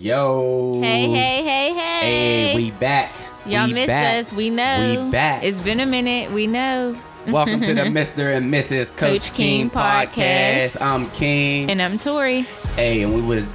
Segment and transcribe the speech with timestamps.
[0.00, 0.80] Yo.
[0.80, 2.00] Hey, hey, hey, hey.
[2.00, 3.12] Hey, we back.
[3.44, 4.26] Y'all we missed back.
[4.26, 4.32] us.
[4.32, 5.06] We know.
[5.06, 5.42] We back.
[5.42, 6.30] It's been a minute.
[6.30, 6.96] We know.
[7.26, 8.36] Welcome to the Mr.
[8.36, 8.96] and Mrs.
[8.96, 10.80] Coach, Coach King podcast.
[10.80, 11.68] I'm King.
[11.68, 12.42] And I'm Tori.
[12.76, 13.48] hey, and we would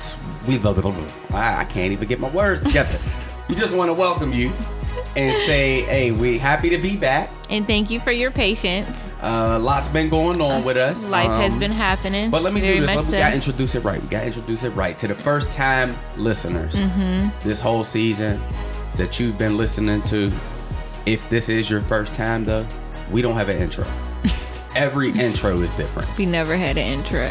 [0.46, 1.40] we blah, blah, blah, blah.
[1.40, 3.00] I, I can't even get my words together.
[3.48, 4.52] we just want to welcome you
[5.16, 7.30] and say, hey, we happy to be back.
[7.54, 9.14] And thank you for your patience.
[9.22, 11.02] Uh, lots been going on with us.
[11.04, 12.32] Life has Um, been happening.
[12.32, 12.96] But let me very do this.
[12.96, 14.02] Let- We gotta introduce it right.
[14.02, 16.74] We gotta introduce it right to the first time listeners.
[16.74, 17.30] Mm-hmm.
[17.48, 18.42] This whole season
[18.96, 20.32] that you've been listening to.
[21.06, 22.66] If this is your first time though,
[23.12, 23.86] we don't have an intro.
[24.76, 26.18] Every intro is different.
[26.18, 27.30] we never had an intro.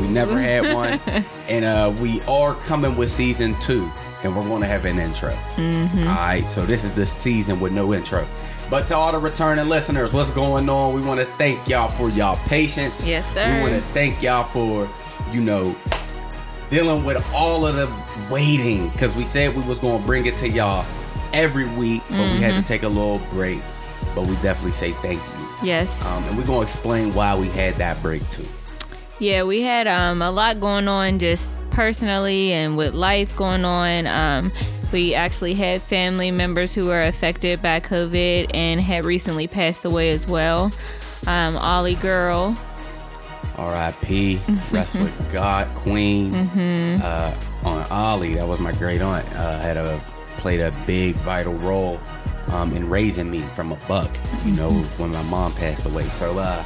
[0.00, 1.00] We never had one,
[1.48, 3.90] and uh, we are coming with season two,
[4.22, 5.32] and we're going to have an intro.
[5.56, 6.06] Mm-hmm.
[6.06, 8.24] All right, so this is the season with no intro.
[8.74, 10.94] But to all the returning listeners, what's going on?
[10.94, 13.06] We want to thank y'all for y'all patience.
[13.06, 13.54] Yes, sir.
[13.54, 14.90] We want to thank y'all for,
[15.32, 15.76] you know,
[16.70, 17.88] dealing with all of the
[18.34, 20.84] waiting because we said we was going to bring it to y'all
[21.32, 22.62] every week, but we had Mm-hmm.
[22.62, 23.60] to take a little break.
[24.12, 25.48] But we definitely say thank you.
[25.62, 26.04] Yes.
[26.04, 28.44] Um, and we're going to explain why we had that break too.
[29.20, 34.08] Yeah, we had um, a lot going on just personally and with life going on.
[34.08, 34.50] Um,
[34.94, 40.10] we actually had family members who were affected by COVID and had recently passed away
[40.10, 40.70] as well.
[41.26, 42.56] Um, Ollie Girl,
[43.56, 44.40] R.I.P.
[44.70, 46.32] Rest with God, Queen.
[46.32, 49.26] Uh, on Ollie, that was my great aunt.
[49.34, 49.98] Uh, had a
[50.38, 51.98] played a big vital role
[52.48, 54.10] um, in raising me from a buck.
[54.44, 56.04] You know, when my mom passed away.
[56.04, 56.64] So, uh,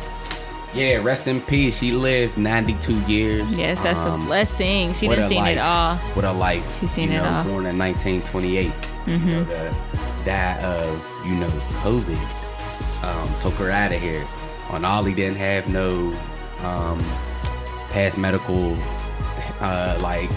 [0.74, 1.78] yeah, rest in peace.
[1.78, 3.46] She lived 92 years.
[3.58, 4.92] yes, that's Um, a blessing.
[4.94, 5.56] She done seen life.
[5.56, 5.96] it all.
[6.14, 6.80] What a life.
[6.80, 7.44] She's seen you it know, all.
[7.44, 8.64] Born in 1928.
[8.66, 9.26] You Mm-hmm.
[9.28, 9.76] know, the,
[10.24, 11.48] that of, you know,
[11.82, 14.26] COVID um, took her out of here.
[14.70, 16.12] On Ollie didn't have no
[16.62, 16.98] um,
[17.90, 18.76] past medical
[19.60, 20.28] uh, like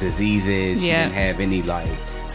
[0.00, 0.80] diseases.
[0.82, 1.88] She didn't have any like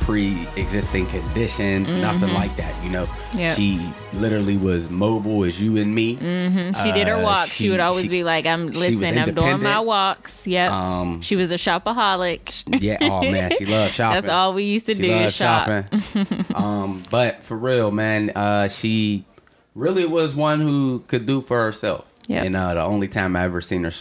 [0.05, 2.73] pre-existing conditions, nothing like that.
[2.83, 3.53] You know, Mm-hmm.
[3.53, 6.15] She literally was mobile as you and me.
[6.15, 6.81] Mhm.
[6.81, 7.49] She did her Uh, walks.
[7.51, 9.17] She, she- would always she- be like, "I'm she was listen.
[9.17, 10.71] I'm doing my walks." Yep.
[10.71, 12.63] Um, she was a shopaholic.
[12.81, 12.97] yeah.
[13.01, 14.21] Oh man, she loved shopping.
[14.21, 15.65] That's all we used to she do loved is shop.
[15.67, 16.45] shopping.
[16.55, 19.25] um, but for real, man, uh, she
[19.73, 22.05] really was one who could do for herself.
[22.27, 22.45] Yep.
[22.45, 23.91] And uh, the only time I ever seen her,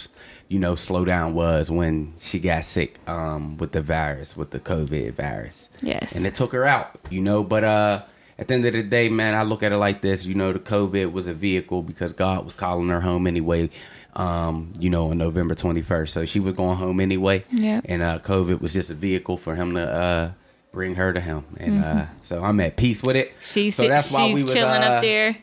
[0.48, 4.60] you know, slow down was when she got sick um, with the virus, with the
[4.60, 6.14] COVID virus, Yes.
[6.16, 6.98] and it took her out.
[7.10, 8.02] You know, but uh,
[8.38, 10.24] at the end of the day, man, I look at it like this.
[10.24, 13.70] You know, the COVID was a vehicle because God was calling her home anyway.
[14.16, 17.44] Um, you know, on November twenty first, so she was going home anyway.
[17.50, 17.86] Yep.
[17.88, 20.30] And uh, COVID was just a vehicle for him to uh,
[20.72, 23.32] bring her to him, and uh, so I'm at peace with it.
[23.40, 25.36] she's so that's why she's we was, chilling uh, up there.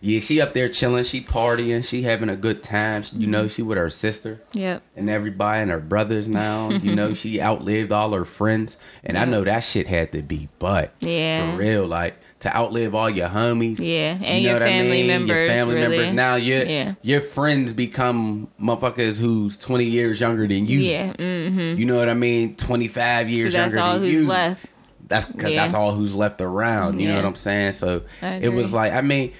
[0.00, 3.02] Yeah, she up there chilling, she partying, she having a good time.
[3.12, 4.82] You know, she with her sister Yep.
[4.94, 6.70] and everybody and her brothers now.
[6.70, 10.48] you know, she outlived all her friends, and I know that shit had to be
[10.58, 11.52] but Yeah.
[11.52, 13.78] for real, like to outlive all your homies.
[13.80, 15.06] Yeah, and you know your what I family mean?
[15.06, 15.96] members, Your family really.
[15.98, 16.34] members now.
[16.36, 16.94] Your Yeah.
[17.02, 20.78] your friends become motherfuckers who's twenty years younger than you.
[20.78, 21.14] Yeah.
[21.14, 21.80] Mm-hmm.
[21.80, 22.54] You know what I mean?
[22.56, 24.26] Twenty five years younger all than who's you.
[24.26, 24.66] left.
[25.08, 25.62] That's because Yeah.
[25.62, 27.00] that's all who's left around.
[27.00, 27.72] You know what I'm saying?
[27.72, 29.32] So it was like, I mean,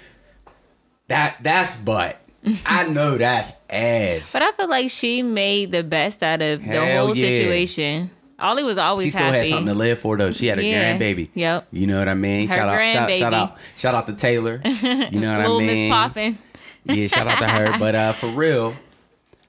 [1.08, 2.20] that that's butt.
[2.66, 4.32] I know that's ass.
[4.32, 7.28] But I feel like she made the best out of the whole yeah.
[7.30, 8.10] situation.
[8.38, 9.38] Ollie was always she still happy.
[9.38, 10.30] had something to live for though.
[10.30, 10.96] She had a Yeah.
[10.98, 11.30] grandbaby.
[11.34, 11.68] Yep.
[11.72, 12.46] You know what I mean?
[12.48, 14.60] Her shout out, shout, shout out, shout out to Taylor.
[14.64, 15.66] You know what I mean?
[15.66, 16.38] Miss Poppin.
[16.84, 17.78] Yeah, shout out to her.
[17.78, 18.76] But uh, for real,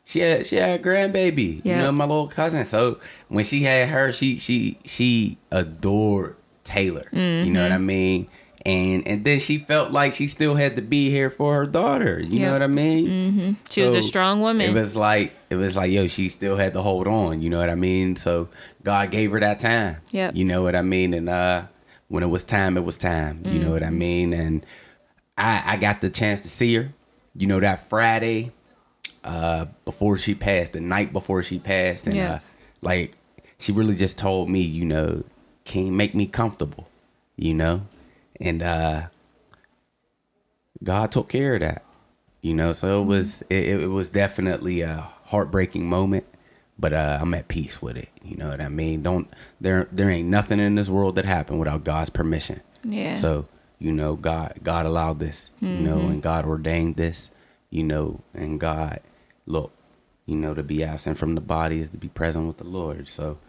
[0.05, 1.63] she had she had a grandbaby.
[1.65, 2.63] You know, my little cousin.
[2.65, 7.07] So when she had her, she she she adored Taylor.
[7.11, 7.19] You
[7.51, 7.73] know what Mm-hmm.
[7.73, 8.27] I mean?
[8.67, 12.19] And and then she felt like she still had to be here for her daughter.
[12.19, 13.57] You know what I mean?
[13.69, 14.69] She was a strong woman.
[14.69, 17.41] It was like it was like yo, she still had to hold on.
[17.41, 18.17] You know what I mean?
[18.17, 18.49] So
[18.83, 19.97] God gave her that time.
[20.11, 20.35] Yep.
[20.35, 21.13] You know what I mean?
[21.13, 21.63] And uh,
[22.09, 23.41] when it was time, it was time.
[23.45, 23.95] You know what Mm-hmm.
[23.95, 24.33] I mean?
[24.33, 24.65] And
[25.37, 26.89] I I got the chance to see her.
[27.35, 28.51] You know that Friday,
[29.23, 32.33] uh, before she passed, the night before she passed, and Yeah.
[32.33, 32.39] uh,
[32.81, 33.13] like
[33.59, 35.23] she really just told me, you know,
[35.63, 36.89] can you make me comfortable?
[37.37, 37.81] You know,
[38.39, 39.03] and uh,
[40.83, 41.83] God took care of that.
[42.41, 43.09] You know, so it Mm-hmm.
[43.09, 46.25] was it, it was definitely a heartbreaking moment,
[46.79, 48.09] but uh, I'm at peace with it.
[48.23, 49.03] You know what I mean?
[49.03, 49.27] Don't
[49.59, 52.61] there there ain't nothing in this world that happened without God's permission.
[52.83, 53.15] yeah.
[53.15, 53.45] So
[53.79, 55.49] you know, God God allowed this.
[55.61, 56.09] You know, Mm-hmm.
[56.11, 57.29] and God ordained this.
[57.69, 59.01] You know, and God
[59.45, 59.71] look,
[60.25, 63.09] you know, to be absent from the body is to be present with the Lord.
[63.09, 63.39] So.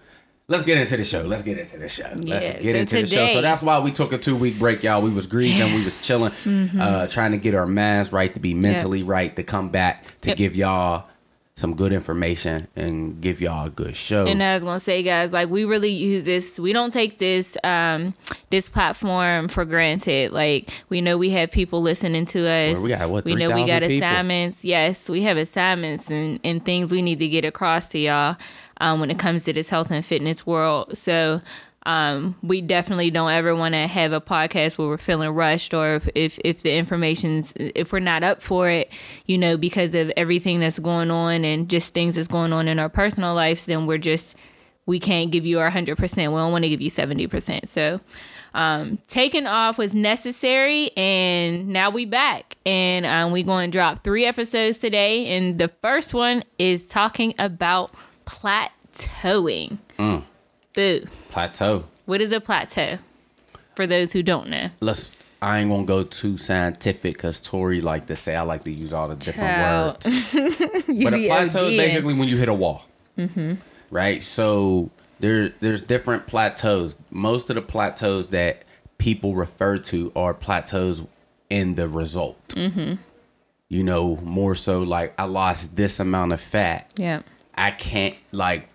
[0.51, 1.21] Let's get into the show.
[1.25, 2.09] Let's get into the show.
[2.15, 3.29] Let's Yeah, get so into the show.
[3.35, 5.03] So that's why we took a two week break, y'all.
[5.03, 6.33] We was grieving, we was chilling,
[6.81, 10.31] uh, trying to get our minds right, to be mentally right, to come back to
[10.31, 10.37] Yep.
[10.39, 11.05] give y'all
[11.55, 14.27] some good information and give y'all a good show.
[14.27, 16.59] And I was gonna say, guys, like we really use this.
[16.59, 18.15] We don't take this um
[18.49, 20.33] this platform for granted.
[20.33, 22.79] Like we know we have people listening to us.
[22.81, 23.97] we got, what, we know we got people?
[23.97, 24.65] assignments.
[24.65, 28.37] Yes, we have assignments and and things we need to get across to y'all
[28.81, 30.97] um, when it comes to this health and fitness world.
[30.97, 31.41] So.
[31.87, 35.95] Um, we definitely don't ever want to have a podcast where we're feeling rushed or
[35.95, 38.91] if, if, if the information's if we're not up for it,
[39.25, 42.79] you know, because of everything that's going on and just things that's going on in
[42.79, 44.37] our personal lives, then we're just
[44.89, 46.17] we can't give you our 100%.
[46.17, 47.69] We don't want to give you 70%.
[47.69, 48.01] So,
[48.55, 52.57] um, taking off was necessary, and now we back.
[52.65, 55.27] And um, we going to drop three episodes today.
[55.27, 57.95] And the first one is talking about
[58.29, 59.79] plateauing.
[60.75, 61.07] Boo.
[61.31, 61.85] Plateau.
[62.05, 62.99] What is a plateau?
[63.75, 64.71] For those who don't know.
[64.81, 65.17] Let's.
[65.41, 68.93] I ain't gonna go too scientific because Tori like to say I like to use
[68.93, 70.05] all the different Child.
[70.05, 70.33] words.
[71.03, 72.85] but a plateau is basically when you hit a wall.
[73.17, 73.55] Mm-hmm.
[73.91, 74.23] Right.
[74.23, 74.91] So
[75.21, 76.97] there, there's different plateaus.
[77.11, 78.65] Most of the plateaus that
[78.99, 81.03] people refer to are plateaus
[81.49, 82.49] in the result.
[82.49, 82.95] Mm-hmm.
[83.69, 86.93] You know, more so like I lost this amount of fat.
[86.97, 87.23] Yeah.
[87.59, 88.69] I can't like,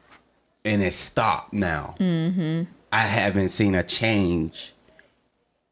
[0.65, 1.95] and it stopped now.
[2.00, 2.63] Mm-hmm.
[2.91, 4.74] I haven't seen a change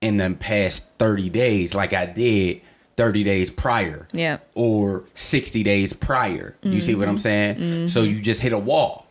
[0.01, 2.61] in the past 30 days like I did
[2.97, 4.07] 30 days prior.
[4.11, 4.39] Yeah.
[4.55, 6.55] Or 60 days prior.
[6.63, 7.21] You see what I'm mm-hmm.
[7.21, 7.87] saying?
[7.87, 8.15] So mm-hmm.
[8.15, 9.07] you just hit a wall.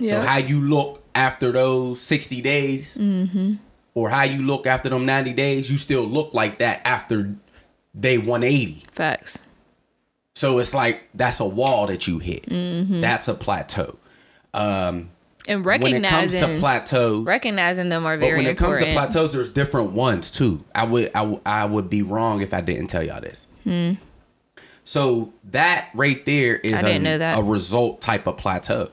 [0.00, 3.54] So how you look after those 60 days mm-hmm.
[3.94, 7.34] or how you look after them 90 days, you still look like that after
[7.98, 8.84] day 180.
[8.92, 9.42] Facts.
[10.38, 12.44] So it's like that's a wall that you hit.
[12.48, 13.96] That's a plateau.
[14.54, 15.10] Um,
[15.48, 18.78] And when it comes recognizing to plateaus, recognizing them are but very when it comes
[18.78, 20.64] to plateaus, there's different ones too.
[20.76, 23.48] I would I, would- I would be wrong if I didn't tell y'all this.
[24.84, 27.36] So that right there is a, didn't know that.
[27.36, 28.90] a result type of plateau.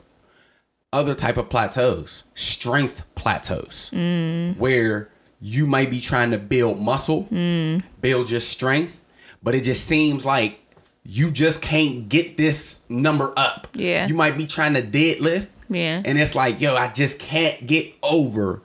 [0.92, 4.58] Other type of plateaus, strength plateaus, Mm.
[4.58, 5.10] where
[5.40, 7.84] you might be trying to build muscle, Mm.
[8.02, 9.00] build your strength,
[9.44, 10.60] but it just seems like
[11.06, 13.68] you just can't get this number up.
[13.74, 14.08] Yeah.
[14.08, 16.02] You might be trying to deadlift, Yeah.
[16.04, 18.62] and it's like, yo, I just can't get over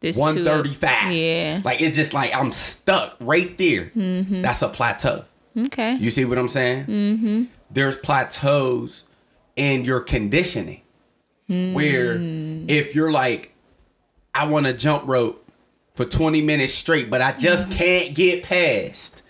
[0.00, 1.12] This too- 135.
[1.12, 1.60] Yeah.
[1.64, 3.92] Like it's just like I'm stuck right there.
[3.96, 4.42] Mm-hmm.
[4.42, 5.24] That's a plateau.
[5.56, 5.94] Okay.
[5.96, 6.86] You see what I'm saying?
[6.86, 7.44] Mm-hmm.
[7.70, 9.04] There's plateaus
[9.56, 10.80] in your conditioning
[11.46, 12.68] where Mm.
[12.70, 13.54] if you're like,
[14.34, 15.46] I want to jump rope
[15.94, 17.78] for 20 minutes straight, but I just Mm-hmm.
[17.78, 19.22] can't get past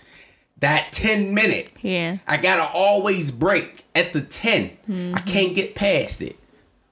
[0.59, 1.71] that 10 minute.
[1.83, 2.19] Yeah.
[2.27, 4.63] I gotta always break at the 10.
[4.65, 5.15] I Mm-hmm.
[5.27, 6.37] can't get past it.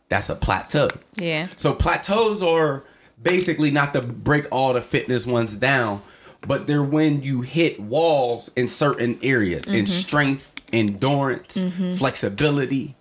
[0.08, 0.88] That's a plateau.
[1.16, 1.46] Yeah.
[1.56, 2.84] So plateaus are
[3.22, 6.02] basically not to break all the fitness ones down,
[6.46, 11.56] but they're when you hit walls in certain areas in strength, endurance,
[11.98, 12.94] flexibility,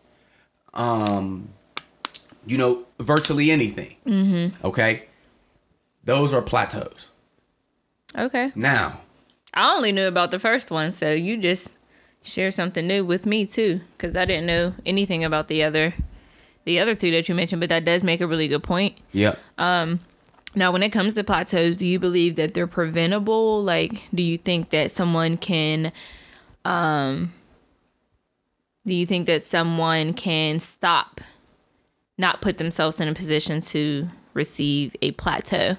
[0.73, 1.49] um,
[2.45, 4.53] you know, virtually anything.
[4.63, 5.03] Okay,
[6.03, 7.09] those are plateaus.
[8.17, 8.51] Okay.
[8.55, 9.01] Now,
[9.53, 11.69] I only knew about the first one, so you just
[12.23, 15.93] share something new with me too, because I didn't know anything about the other,
[16.65, 17.59] the other two that you mentioned.
[17.59, 18.97] But that does make a really good point.
[19.11, 19.39] yep.
[19.57, 19.99] Um
[20.53, 23.63] now, when it comes to plateaus, do you believe that they're preventable?
[23.63, 25.93] Like, do you think that someone can,
[26.65, 27.33] um,
[28.85, 31.21] do you think that someone can stop,
[32.17, 35.77] not put themselves in a position to receive a plateau?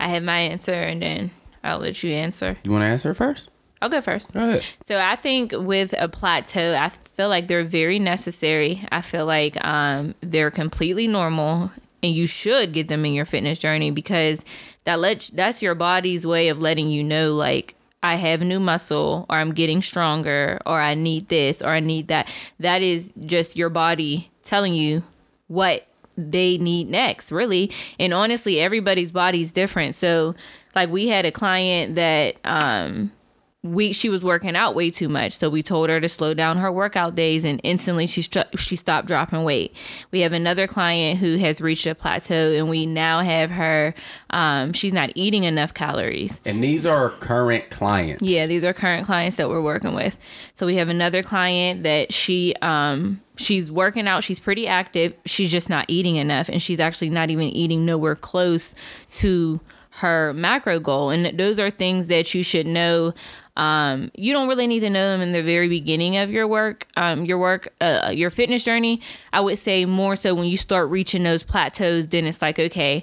[0.00, 1.30] I have my answer, and then
[1.62, 2.56] I'll let you answer.
[2.62, 3.50] you want to answer first?
[3.80, 4.34] I'll go first.
[4.34, 4.64] Go ahead.
[4.86, 8.84] So I think with a plateau, I feel like they're very necessary.
[8.90, 11.70] I feel like um, they're completely normal,
[12.02, 14.44] and you should get them in your fitness journey because
[14.84, 19.26] that let that's your body's way of letting you know, like I have new muscle,
[19.28, 22.28] or I'm getting stronger, or I need this, or I need that.
[22.58, 25.02] That is just your body telling you
[25.46, 25.86] what
[26.16, 27.70] they need next, really.
[27.98, 29.94] And honestly, everybody's body's different.
[29.94, 30.34] So,
[30.78, 33.12] like, we had a client that um,
[33.64, 36.58] we she was working out way too much so we told her to slow down
[36.58, 38.22] her workout days and instantly she
[38.56, 39.74] she stopped dropping weight.
[40.12, 43.94] We have another client who has reached a plateau and we now have her
[44.30, 46.40] um, she's not eating enough calories.
[46.44, 48.22] And these are current clients.
[48.22, 50.16] yeah these are current clients that we're working with.
[50.54, 55.50] So we have another client that she um she's working out she's pretty active she's
[55.50, 58.74] just not eating enough and she's actually not even eating nowhere close
[59.10, 61.10] to her macro goal.
[61.10, 63.14] And those are things that you should know.
[63.56, 66.86] Um, you don't really need to know them in the very beginning of your work
[66.96, 69.00] um, your work uh, your fitness journey.
[69.32, 73.02] I would say more so when you start reaching those plateaus then it's like okay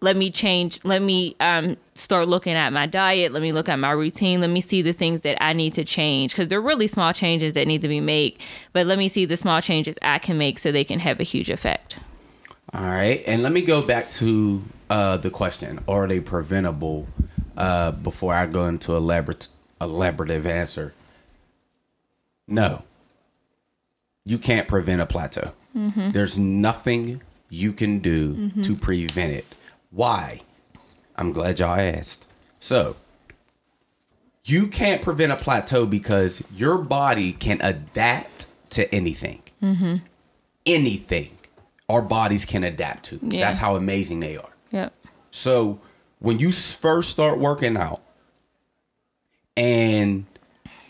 [0.00, 3.32] let me change let me um start looking at my diet.
[3.32, 4.40] Let me look at my routine.
[4.40, 7.54] Let me see the things that i need to change because they're really small changes
[7.54, 8.38] that need to be made.
[8.72, 11.24] But let me see the small changes i can make so they can have a
[11.24, 11.98] huge effect
[12.72, 17.06] All right, and let me go back to uh, the question: Are they preventable?
[17.56, 19.48] Uh, before I go into a elaborate,
[19.80, 20.92] elaborative answer,
[22.46, 22.82] no.
[24.24, 25.52] You can't prevent a plateau.
[26.12, 29.46] There's nothing you can do to prevent it.
[29.90, 30.40] Why?
[31.16, 32.26] I'm glad y'all asked.
[32.60, 32.96] So,
[34.44, 39.42] you can't prevent a plateau because your body can adapt to anything.
[40.66, 41.35] Anything
[41.88, 43.20] our bodies can adapt to.
[43.22, 43.46] Yeah.
[43.46, 44.50] That's how amazing they are.
[44.70, 44.92] yep
[45.30, 45.80] So
[46.18, 48.02] when you first start working out
[49.56, 50.26] and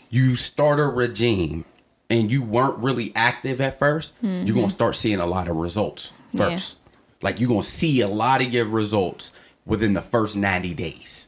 [0.09, 1.65] you start a regime
[2.09, 4.69] and you weren't really active at 1st you you're gonna mm-hmm.
[4.69, 6.79] start seeing a lot of results first.
[6.79, 6.91] Yeah.
[7.21, 9.31] Like you're gonna see a lot of your results
[9.65, 11.27] within the first 90 days.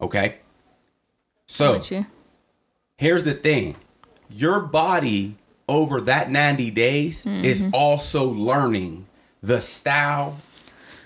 [0.00, 0.36] Okay?
[1.46, 1.82] So
[2.96, 3.76] here's the thing
[4.30, 5.36] your body
[5.70, 7.74] over that 90 days is Mm-hmm.
[7.74, 9.06] also learning
[9.42, 10.36] the style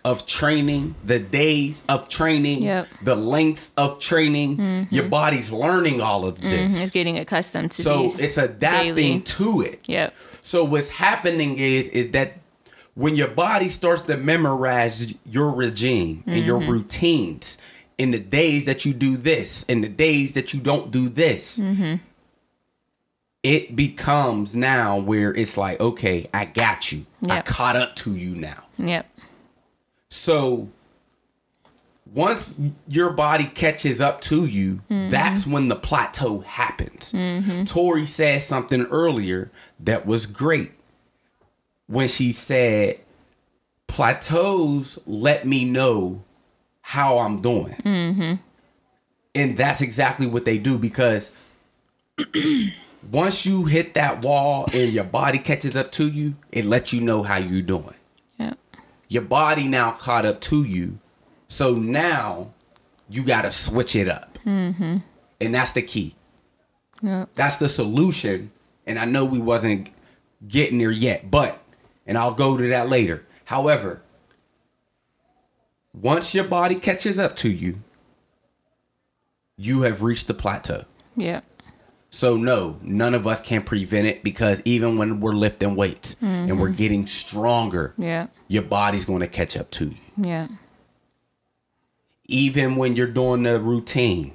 [0.04, 2.88] of training the days of training Yep.
[3.02, 4.56] the length of training.
[4.56, 4.94] Mm-hmm.
[4.94, 6.50] Your body's learning all of mm-hmm.
[6.50, 6.83] this.
[6.83, 9.80] It's getting accustomed to so it's adapting daily- to it.
[9.87, 10.14] Yep.
[10.42, 12.35] So what's happening is is that
[12.94, 16.71] when your body starts to memorize your regime and your mm-hmm.
[16.71, 17.59] routines
[17.99, 21.59] in the days that you do this in the days that you don't do this
[23.45, 27.07] it becomes now where it's like okay i got you.
[27.31, 28.65] I caught up to you now.
[28.79, 29.07] Yep.
[30.09, 30.69] So
[32.13, 32.55] once
[32.87, 35.11] your body catches up to you, mm-hmm.
[35.11, 37.13] that's when the plateau happens.
[37.13, 37.65] Mm-hmm.
[37.65, 40.73] Tori said something earlier that was great
[41.87, 43.01] when she said,
[43.87, 46.23] Plateaus let me know
[46.83, 47.75] how I'm doing.
[47.77, 48.35] Mm-hmm.
[49.37, 51.31] And that's exactly what they do because
[53.11, 57.01] once you hit that wall and your body catches up to you, it lets you
[57.01, 57.95] know how you're doing
[58.39, 58.59] yep
[59.09, 60.99] your body now caught up to you.
[61.49, 62.53] So now
[63.09, 64.39] you got to switch it up.
[64.45, 64.99] Mm-hmm.
[65.41, 66.17] And that's the key.
[67.03, 68.51] yep That's the solution.
[68.87, 69.91] And I know we wasn't
[70.47, 71.63] getting there yet, but,
[72.07, 73.25] and I'll go to that later.
[73.47, 74.03] However,
[75.93, 77.81] once your body catches up to you,
[79.57, 80.85] you have reached the plateau.
[81.17, 81.45] yep
[82.14, 86.61] So no, none of us can prevent it because even when we're lifting weights and
[86.61, 86.76] we're mm-hmm.
[86.76, 89.97] getting stronger, yep your body's going to catch up to you.
[90.16, 90.47] Yeah.
[92.26, 94.33] even when you're doing the routine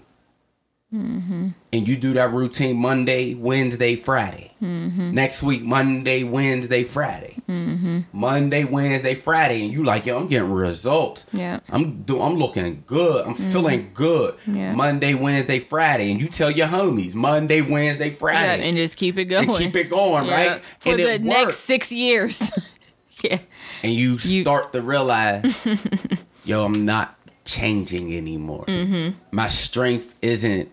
[0.93, 1.49] Mm-hmm.
[1.71, 4.53] and you do that routine Monday, Wednesday, Friday.
[4.59, 5.13] Mm-hmm.
[5.13, 7.35] Next week, Monday, Wednesday, Friday.
[7.47, 7.99] Mm-hmm.
[8.11, 11.27] Monday, Wednesday, Friday, and you like, yo, I'm getting results.
[11.31, 11.59] Yeah.
[11.69, 13.23] I'm do I'm looking good.
[13.27, 14.35] I'm feeling good.
[14.47, 14.73] Yeah.
[14.73, 19.19] Monday, Wednesday, Friday, and you tell your homies Monday, Wednesday, Yeah, Friday, and just keep
[19.19, 19.47] it going.
[19.47, 20.63] and keep it going, Yeah, right?
[20.79, 22.51] For and the next six years.
[23.23, 23.37] yeah.
[23.83, 25.67] and you, You- start to realize,
[26.45, 27.15] yo, I'm not
[27.49, 28.65] changing anymore.
[28.67, 29.17] Mm-hmm.
[29.31, 30.69] My strength isn't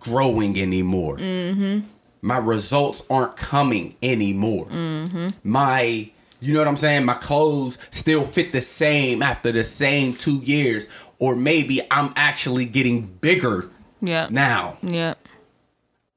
[0.00, 1.16] growing anymore.
[1.16, 1.86] Mm-hmm.
[2.22, 4.66] My results aren't coming anymore.
[4.66, 5.28] Mm-hmm.
[5.44, 6.10] My,
[6.40, 7.04] you know what I'm saying?
[7.04, 10.86] My clothes still fit the same after the same two years,
[11.18, 13.70] or maybe I'm actually getting bigger
[14.00, 14.28] Yeah.
[14.30, 15.14] now Yeah.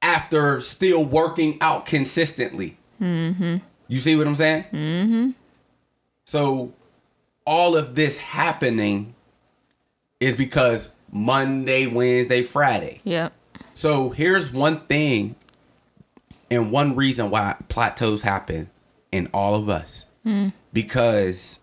[0.01, 2.77] after still working out consistently.
[3.01, 3.57] Mm-hmm.
[3.87, 4.65] You see what I'm saying?
[4.73, 5.29] Mm-hmm.
[6.25, 6.73] So
[7.45, 9.15] all of this happening
[10.19, 13.01] is because Monday, Wednesday, Friday.
[13.03, 13.29] Yeah.
[13.73, 15.35] So here's one thing
[16.51, 18.69] and one reason why plateaus happen
[19.11, 20.05] in all of us.
[20.23, 20.49] Hmm.
[20.73, 21.59] Because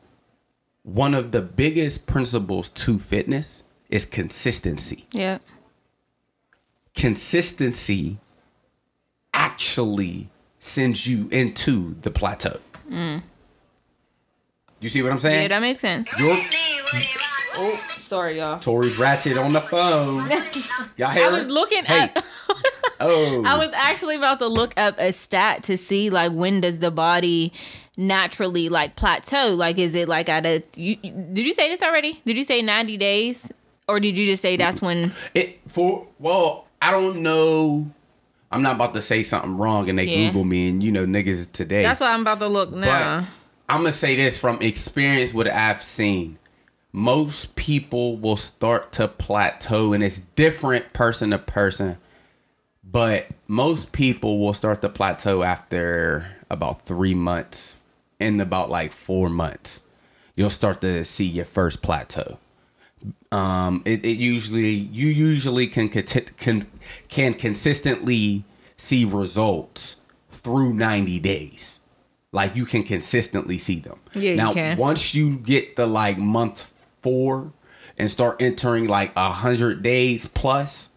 [0.83, 5.39] one of the biggest principles to fitness is consistency Yeah.
[6.95, 8.19] consistency
[9.35, 12.59] actually sends you into the plateau.
[12.89, 13.19] Hmm.
[14.81, 15.43] You see what I'm saying?
[15.43, 16.13] Yeah, that makes sense.
[16.19, 16.37] Your
[17.59, 18.59] Oh, sorry, y'all.
[18.61, 20.29] Tori's ratchet on the phone.
[20.97, 21.51] Y'all hear I was it?
[21.51, 22.11] looking Hey.
[22.15, 22.25] at.
[22.99, 26.79] Oh, I was actually about to look up a stat to see like when does
[26.79, 27.53] the body
[27.99, 29.55] naturally like plateau?
[29.55, 30.63] Like, is it like at a?
[30.77, 32.23] You, did you say this already?
[32.25, 33.53] Did you say ninety days,
[33.87, 35.13] or did you just say that's when?
[35.35, 36.67] it for well.
[36.81, 37.91] I don't know.
[38.51, 40.29] I'm not about to say something wrong and they Yeah.
[40.29, 41.83] Google me and you know niggas today.
[41.83, 43.29] That's why I'm about to look But now.
[43.69, 46.39] I'm gonna say this from experience, what I've seen.
[46.97, 51.99] Most people will start to plateau, and it's different person to person.
[52.83, 57.77] But most people will start to plateau after about three months,
[58.19, 59.83] in about like four months.
[60.37, 62.39] you'll start to see your first plateau.
[63.31, 66.65] Um, it, it usually you usually can, can
[67.11, 68.45] can consistently
[68.79, 69.97] see results
[70.31, 71.79] through 90 days.
[72.33, 74.01] Like you can consistently see them.
[74.15, 76.73] Yeah, you now once you get the like month
[77.07, 77.53] four
[77.99, 80.89] and start entering like a hundred days plus,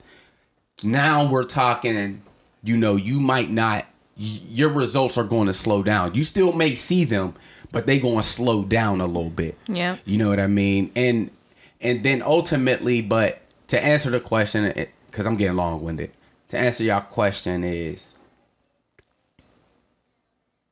[0.81, 2.23] now we're talking.
[2.63, 3.85] You know, you might not.
[4.17, 6.15] Your results are going to slow down.
[6.15, 7.35] You still may see them,
[7.71, 9.55] but they going to slow down a little bit.
[9.67, 9.97] Yeah.
[10.03, 10.91] You know what I mean?
[10.95, 11.29] And
[11.79, 14.73] and then ultimately, but to answer the question,
[15.11, 16.09] because I'm getting long winded.
[16.49, 18.13] To answer your question is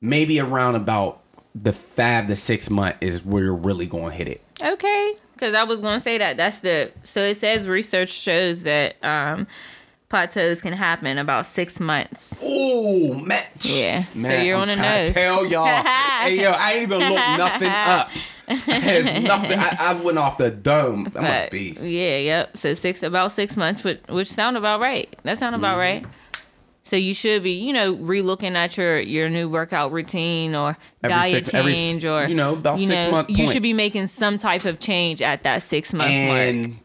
[0.02, 1.22] maybe around about
[1.54, 4.42] the five to six month is where you're really going to hit it.
[4.64, 8.64] Okay, because I was going to say that that's the so it says research shows
[8.64, 9.48] that um,
[10.10, 12.36] plateaus can happen about six months.
[12.42, 14.06] Oh man, Yeah.
[14.14, 15.08] So you're I'm on the trying nose.
[15.10, 15.66] to Tell y'all,
[16.22, 18.10] hey yo, I ain't even looked nothing up.
[18.48, 19.60] Has nothing.
[19.60, 21.12] I, I went off the dome.
[21.16, 21.84] I'm a But, beast.
[21.84, 22.56] Yeah, yep.
[22.58, 25.14] So six about six months, which which sound about right.
[25.24, 26.06] That sound about Mm-hmm.
[26.06, 26.14] right.
[26.88, 31.16] So you should be, you know, relooking at your your new workout routine or Every
[31.16, 33.50] diet six- every change or you know, about you six know, month You point.
[33.52, 36.40] should be making some type of change at that six month mark.
[36.40, 36.80] And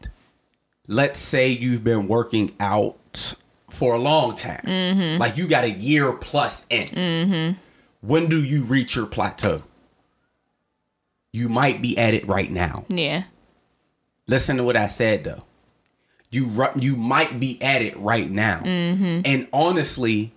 [0.87, 3.35] let's say you've been working out
[3.69, 5.21] for a long time, Mm-hmm.
[5.21, 7.57] like you got a year plus in.
[8.01, 9.63] When do you reach your plateau?
[11.31, 12.83] You might be at it right now.
[12.89, 13.23] Yeah.
[14.27, 15.43] Listen to what I said though.
[16.33, 19.21] You you might be at it right now, Mm-hmm.
[19.25, 20.31] and honestly,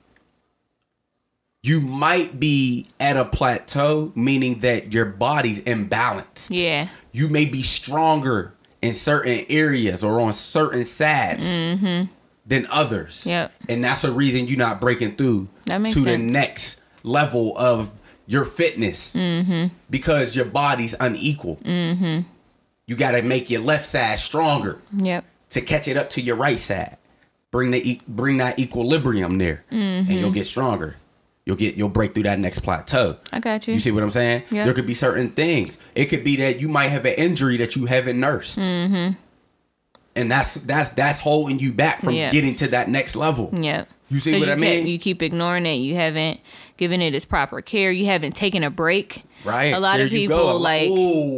[1.62, 6.48] you might be at a plateau, meaning that your body's imbalanced.
[6.50, 6.88] Yeah.
[7.12, 11.44] You may be stronger in certain areas or on certain sides
[12.46, 13.20] than others.
[13.22, 13.28] Mm-hmm.
[13.30, 13.52] Yep.
[13.68, 17.90] and that's the reason you're not breaking through to the next level of
[18.26, 19.74] your fitness Mm-hmm.
[19.90, 21.58] because your body's unequal.
[21.64, 25.24] You got to make your left side stronger Yep.
[25.50, 26.96] To catch it up to your right side.
[27.50, 30.10] Bring the bring that equilibrium there, Mm-hmm.
[30.10, 30.96] and you'll get stronger.
[31.44, 33.16] You'll get you'll break through that next plateau.
[33.32, 33.74] I got you.
[33.74, 34.42] You see what I'm saying?
[34.50, 34.64] Yeah.
[34.64, 35.78] There could be certain things.
[35.94, 39.14] It could be that you might have an injury that you haven't nursed, mm-hmm.
[40.16, 42.30] and that's that's that's holding you back from Yeah.
[42.30, 43.50] getting to that next level.
[43.52, 43.88] Yep.
[44.08, 44.86] You see what I kept- mean?
[44.86, 45.76] you keep ignoring it.
[45.76, 46.40] You haven't
[46.76, 47.90] given it its proper care.
[47.90, 49.24] You haven't taken a break.
[49.44, 49.72] Right.
[49.72, 50.58] A lot There of people.
[50.58, 50.90] Like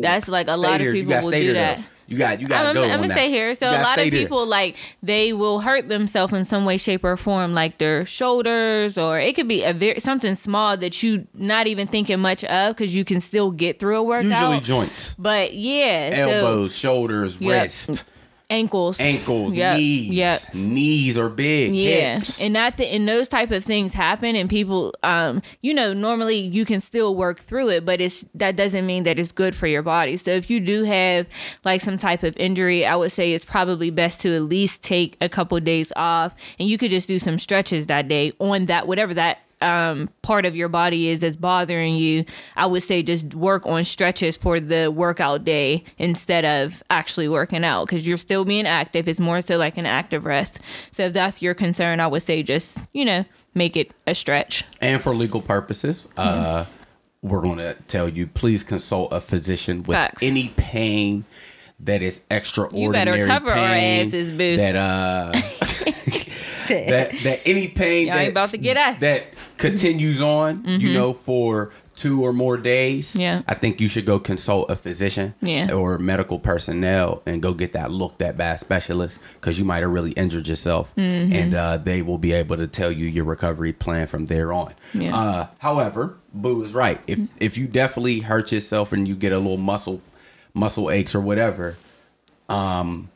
[0.02, 1.80] that's like a lot of You people will do that.
[2.08, 2.84] You got you got to go.
[2.84, 3.16] I'm gonna that.
[3.18, 3.54] stay here.
[3.54, 4.20] So a lot of stay there.
[4.20, 8.96] people like they will hurt themselves in some way, shape, or form, like their shoulders,
[8.96, 12.74] or it could be a very something small that you not even thinking much of
[12.76, 14.30] because you can still get through a workout.
[14.30, 17.62] usually joints, but yeah, so elbows, shoulders, Yep.
[17.62, 18.04] wrist,
[18.50, 19.76] ankles, ankles, Yep.
[19.76, 20.08] knees.
[20.10, 20.54] Yep.
[20.54, 21.74] Knees are big.
[21.74, 22.40] Yeah, Hips.
[22.40, 26.38] and that th- and those type of things happen, and people, um, you know, normally
[26.38, 29.66] you can still work through it, but it's that doesn't mean that it's good for
[29.66, 30.16] your body.
[30.16, 31.26] So if you do have
[31.64, 35.16] like some type of injury, I would say it's probably best to at least take
[35.20, 38.86] a couple days off, and you could just do some stretches that day on that
[38.86, 42.24] whatever that um part of your body is that's bothering you
[42.56, 47.64] i would say just work on stretches for the workout day instead of actually working
[47.64, 50.60] out because you're still being active it's more so like an active rest
[50.92, 54.62] so if that's your concern i would say just you know make it a stretch
[54.80, 56.66] And for legal purposes, uh,
[57.22, 60.22] we're going to tell you please consult a physician with Facts.
[60.22, 61.24] any pain
[61.80, 62.86] that is extraordinary.
[62.86, 64.56] You better cover our asses, boo.
[64.56, 65.30] That uh,
[66.68, 68.98] that that any pain Y'all ain't that's- about to get us.
[69.00, 69.24] that
[69.58, 73.16] continues on, you know, for two or more days.
[73.16, 73.42] Yeah.
[73.48, 75.72] I think you should go consult a physician Yeah.
[75.72, 79.82] or medical personnel and go get that looked at by a specialist because you might
[79.82, 81.32] have really injured yourself, Mm-hmm.
[81.32, 84.74] and uh, they will be able to tell you your recovery plan from there on.
[84.94, 85.16] Yeah.
[85.16, 87.00] Uh, however, Boo is right.
[87.08, 90.00] If if you definitely hurt yourself and you get a little muscle
[90.54, 91.76] muscle aches or whatever,
[92.48, 93.08] um,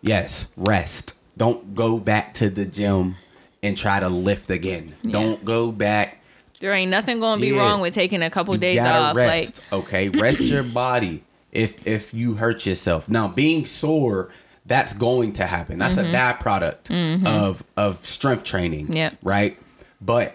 [0.00, 1.14] yes, rest.
[1.36, 3.16] Don't go back to the gym
[3.62, 4.94] and try to lift again.
[5.02, 6.18] Don't go back.
[6.60, 7.58] there ain't nothing gonna be Yeah.
[7.58, 9.60] wrong with taking a couple You days off rest.
[9.72, 11.24] okay, rest your body.
[11.52, 14.30] If if you hurt yourself now, being sore,
[14.66, 15.78] that's going to happen.
[15.78, 18.88] That's a byproduct of of strength training.
[18.88, 19.26] Mm-hmm.
[19.26, 19.56] Right.
[20.00, 20.34] But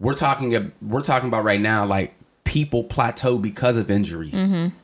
[0.00, 0.72] we're talking.
[0.82, 4.34] We're talking about right now, like people plateau because of injuries.
[4.34, 4.74] Mm-hmm.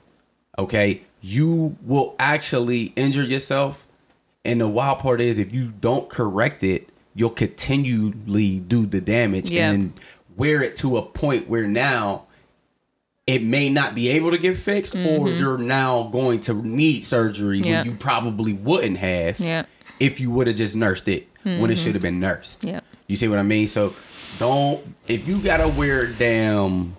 [0.59, 3.87] Okay, you will actually injure yourself,
[4.44, 9.50] and the wild part is if you don't correct it, you'll continually do the damage
[9.50, 9.70] Yeah.
[9.72, 9.92] and
[10.37, 12.26] wear it to a point where now
[13.26, 17.61] it may not be able to get fixed or you're now going to need surgery
[17.61, 17.68] Mm-hmm.
[17.68, 17.79] Yeah.
[17.83, 19.64] when you probably wouldn't have Yeah.
[19.98, 22.62] if you would have just nursed it when it should have been nursed.
[22.62, 22.81] Yeah.
[23.09, 23.66] You see what I mean?
[23.66, 23.94] So
[24.38, 26.96] don't if you gotta wear damn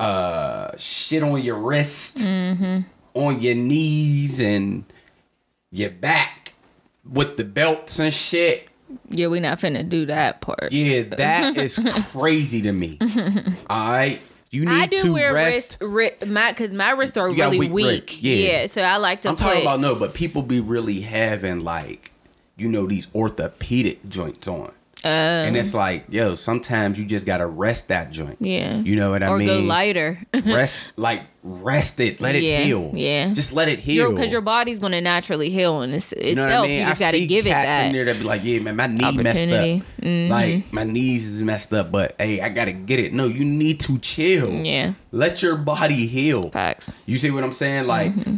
[0.00, 2.80] uh shit on your wrist, Mm-hmm.
[3.14, 4.84] on your knees, and
[5.70, 6.54] your back
[7.10, 8.68] with the belts and shit.
[9.08, 10.72] Yeah, we not finna do that part.
[10.72, 11.78] Yeah, that is
[12.10, 12.98] crazy to me.
[13.70, 14.20] All right,
[14.50, 15.78] you need I do to wear rest.
[15.80, 18.10] wrist, ri- my because my wrists are really weak weak.
[18.10, 18.66] wrist, yeah.
[18.66, 19.30] so I like to.
[19.30, 22.12] I'm put, talking about no, but people be really having like,
[22.56, 24.72] you know, these orthopedic joints on.
[25.06, 28.30] And it's like, yo, sometimes you just gotta rest that joint.
[28.40, 28.76] Um, Yeah.
[28.78, 29.46] You know what I or mean?
[29.48, 30.18] go lighter.
[30.44, 32.20] rest like rest it.
[32.20, 32.90] Let it Yeah, heal.
[32.94, 33.32] yeah.
[33.32, 34.10] Just let it heal.
[34.12, 36.80] because your body's gonna naturally heal and its, You know what I mean?
[36.80, 37.86] You just I gotta see give it that.
[37.86, 39.82] in there that be like, yeah, man, my knee messed up.
[40.02, 40.28] Mhm.
[40.28, 43.12] Like my knees is messed up, but hey, I gotta get it.
[43.14, 44.52] No, you need to chill.
[44.52, 46.50] Yeah, Let your body heal.
[46.50, 46.92] facts.
[47.06, 47.86] You see what I'm saying?
[47.86, 48.36] Like, Mm-hmm.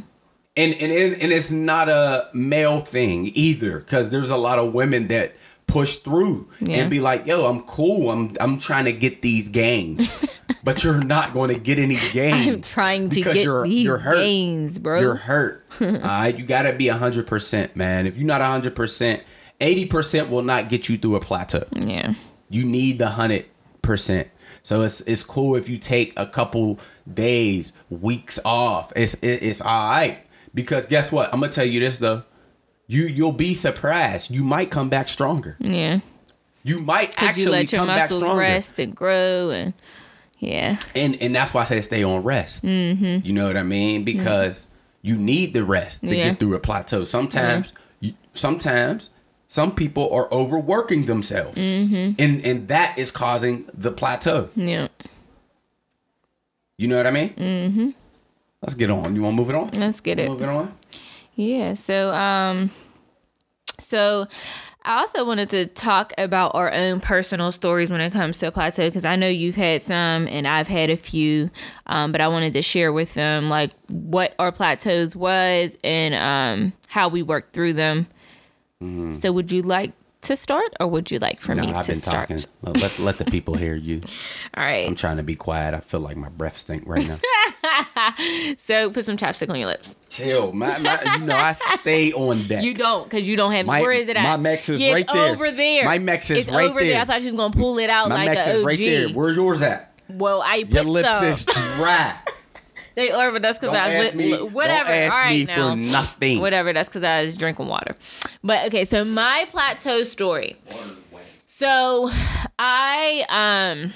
[0.57, 4.73] and, and and and it's not a male thing either, because there's a lot of
[4.75, 5.35] women that
[5.69, 6.79] push through Yeah.
[6.79, 8.11] and be like, "Yo, I'm cool.
[8.11, 10.11] I'm I'm trying to get these gains,"
[10.65, 12.47] but you're not going to get any gains.
[12.49, 14.17] I'm trying to get you're, these you're hurt.
[14.17, 15.01] gains, bro.
[15.01, 15.65] You're hurt.
[15.81, 18.07] All right, you gotta be hundred percent, man.
[18.07, 19.23] If you're not hundred percent,
[19.61, 21.65] eighty percent will not get you through a plateau.
[21.77, 22.15] yeah,
[22.51, 23.45] You need the hundred
[23.83, 24.29] percent.
[24.65, 26.79] So it's it's cool if you take a couple
[27.13, 28.93] days, weeks off.
[28.97, 30.19] It's it, it's all right
[30.55, 31.33] because guess what?
[31.33, 32.25] I'm gonna tell you this though.
[32.89, 34.31] You you'll be surprised.
[34.31, 35.57] You might come back stronger.
[35.61, 36.01] yeah.
[36.65, 38.41] You might actually you let your come back muscles stronger.
[38.41, 39.73] rest and grow, and
[40.39, 42.65] yeah, and and that's why I say stay on rest.
[42.65, 43.27] Mm-hmm.
[43.27, 44.05] You know what I mean?
[44.05, 44.67] Because
[45.01, 46.31] you need the rest to Yeah.
[46.31, 47.05] get through a plateau.
[47.05, 49.09] Sometimes, you, sometimes
[49.47, 52.21] some people are overworking themselves, Mm-hmm.
[52.21, 54.51] and and that is causing the plateau.
[54.57, 54.89] yeah.
[56.77, 57.31] You know what I mean?
[57.35, 57.91] Mm-hmm.
[58.63, 59.15] Let's get on.
[59.17, 59.71] You want to move it on?
[59.71, 60.29] Let's get it.
[60.29, 60.75] Move it on.
[61.39, 61.75] Yeah.
[61.75, 62.71] So, um,
[63.79, 64.27] so
[64.83, 68.89] I also wanted to talk about our own personal stories when it comes to plateau
[68.89, 71.49] because I know you've had some and I've had a few,
[71.87, 76.73] um, but I wanted to share with them like what our plateaus was and um,
[76.89, 78.09] how we worked through them.
[79.13, 81.63] So, would you like to start, or would you like for Mm-hmm.
[81.63, 82.29] No, me I've to been start?
[82.29, 82.45] talking.
[82.63, 84.01] Let let the people hear you.
[84.57, 84.87] All right.
[84.89, 85.75] I'm trying to be quiet.
[85.75, 87.19] I feel like my breath stink right now.
[88.59, 89.97] So, put some chapstick on your lips.
[90.09, 92.63] Chill, my, my, you know I stay on deck.
[92.65, 93.67] You don't, because you don't have.
[93.67, 94.23] My- where is it at?
[94.23, 95.33] my Mex is Yeah, right it's there.
[95.33, 95.85] over there.
[95.85, 96.91] My Mex is it's right over there.
[96.93, 97.01] there.
[97.03, 98.67] I thought she was gonna pull it out my like Mex a is OG.
[98.67, 99.09] right there.
[99.11, 99.93] Where's yours at?
[100.09, 100.75] well, I put it.
[100.75, 101.25] Your lips some.
[101.25, 102.17] is dry.
[102.95, 104.13] They are, but that's because I was
[104.53, 104.89] whatever.
[104.89, 105.71] Don't ask All right me now.
[105.71, 106.41] for nothing.
[106.41, 106.73] Whatever.
[106.73, 107.95] That's because I was drinking water.
[108.43, 110.57] But okay, so my plateau story.
[111.47, 112.11] So
[112.59, 113.93] I um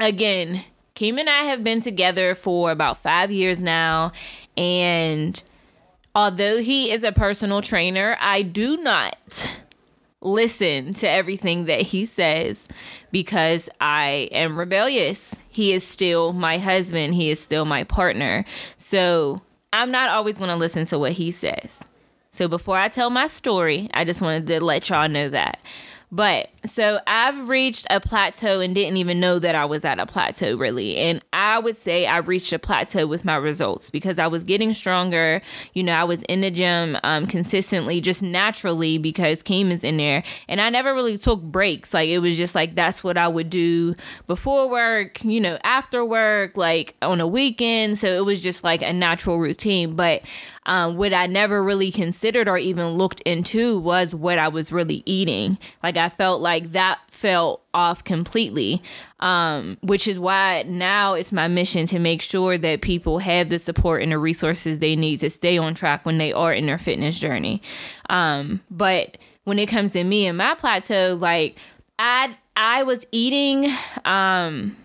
[0.00, 4.12] again, Keem and I have been together for about five years now,
[4.56, 5.42] and
[6.14, 9.58] although he is a personal trainer, I do not
[10.20, 12.66] listen to everything that he says
[13.10, 15.34] because I am rebellious.
[15.48, 18.44] He is still my husband, he is still my partner.
[18.76, 21.84] So I'm not always going to listen to what he says.
[22.30, 25.60] So before I tell my story, I just wanted to let y'all know that.
[26.14, 30.06] But so I've reached a plateau and didn't even know that I was at a
[30.06, 30.96] plateau really.
[30.96, 34.72] And I would say I reached a plateau with my results because I was getting
[34.74, 35.40] stronger.
[35.72, 39.96] You know, I was in the gym um, consistently, just naturally because Keem is in
[39.96, 40.22] there.
[40.46, 41.92] And I never really took breaks.
[41.92, 43.96] Like it was just like that's what I would do
[44.28, 47.98] before work, you know, after work, like on a weekend.
[47.98, 49.96] So it was just like a natural routine.
[49.96, 50.22] But
[50.66, 55.02] um, what I never really considered or even looked into was what I was really
[55.04, 55.58] eating.
[55.82, 58.82] Like I felt like that fell off completely,
[59.20, 63.58] um, which is why now it's my mission to make sure that people have the
[63.58, 66.78] support and the resources they need to stay on track when they are in their
[66.78, 67.60] fitness journey.
[68.08, 71.58] Um, but when it comes to me and my plateau, like
[71.98, 73.70] I I was eating
[74.04, 74.76] um,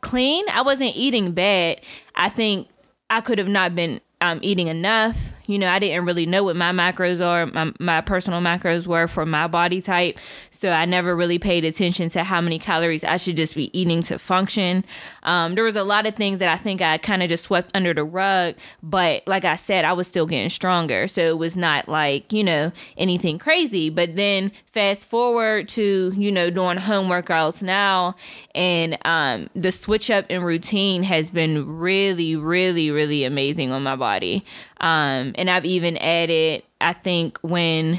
[0.00, 0.44] clean.
[0.50, 1.80] I wasn't eating bad.
[2.14, 2.68] I think
[3.08, 5.16] I could have not been um, eating enough.
[5.50, 9.06] You know, I didn't really know what my macros are, my, my personal macros were
[9.06, 10.18] for my body type.
[10.50, 14.02] So I never really paid attention to how many calories I should just be eating
[14.04, 14.84] to function.
[15.22, 17.70] Um, there was a lot of things that I think I kind of just swept
[17.74, 18.54] under the rug.
[18.82, 21.08] But like I said, I was still getting stronger.
[21.08, 23.90] So it was not like, you know, anything crazy.
[23.90, 28.14] But then fast forward to, you know, doing home workouts now
[28.54, 33.96] and um, the switch up in routine has been really, really, really amazing on my
[33.96, 34.44] body.
[34.80, 37.98] Um, and I've even added, I think when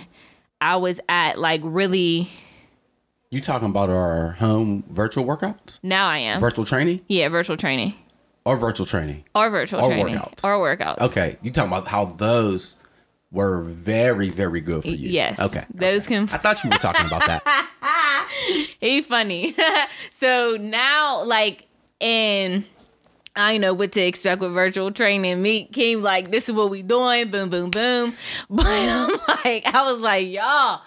[0.62, 2.30] I was at like really,
[3.32, 6.40] You talking about our home virtual workouts, now I am.
[6.40, 7.96] virtual training, yeah, virtual training
[8.46, 9.24] or virtual training?
[9.36, 10.44] or virtual Or training workouts.
[10.44, 11.00] or workouts.
[11.00, 12.76] Okay, you talking about how those
[13.32, 15.10] were very, very good for you?
[15.10, 15.40] Yes.
[15.40, 15.66] Okay.
[15.74, 18.68] Those can I thought you were talking about that.
[18.80, 19.56] he funny.
[20.12, 21.66] so now, like
[22.00, 22.66] in
[23.36, 25.42] I know what to expect with virtual training.
[25.42, 28.14] Me came like, this is what we doing, boom, boom, boom.
[28.50, 30.82] But I'm like, I was like, y'all,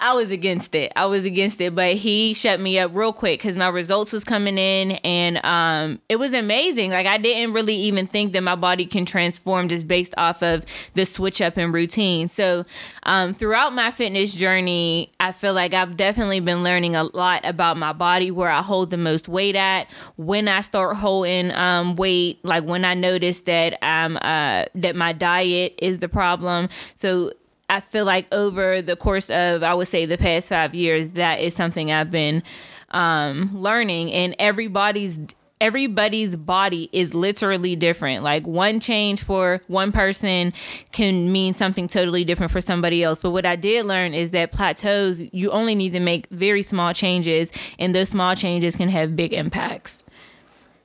[0.00, 0.92] I was against it.
[0.94, 4.22] I was against it, but he shut me up real quick because my results was
[4.22, 6.92] coming in, and um, it was amazing.
[6.92, 10.64] Like I didn't really even think that my body can transform just based off of
[10.94, 12.28] the switch up in routine.
[12.28, 12.64] So
[13.02, 17.76] um, throughout my fitness journey, I feel like I've definitely been learning a lot about
[17.76, 22.38] my body, where I hold the most weight at, when I start holding um, weight,
[22.44, 26.68] like when I notice that um uh, that my diet is the problem.
[26.94, 27.32] So
[27.68, 31.40] I feel like over the course of I would say the past five years, that
[31.40, 32.42] is something I've been
[32.90, 35.18] um, learning, and everybody's
[35.60, 38.22] everybody's body is literally different.
[38.22, 40.52] Like one change for one person
[40.92, 43.18] can mean something totally different for somebody else.
[43.18, 46.92] But what I did learn is that plateaus, you only need to make very small
[46.92, 50.04] changes, and those small changes can have big impacts.